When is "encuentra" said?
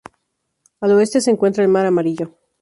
1.29-1.63